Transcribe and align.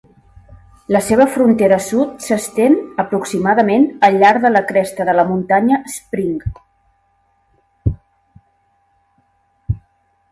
La 0.95 0.99
seva 1.07 1.25
frontera 1.33 1.77
sud 1.87 2.23
s'estén, 2.27 2.77
aproximadament, 3.03 3.85
al 4.07 4.17
llarg 4.23 4.41
de 4.47 4.51
la 4.53 4.63
cresta 4.71 5.07
de 5.09 5.15
la 5.17 5.25
Muntanya 5.33 5.79
Spring. 5.97 6.57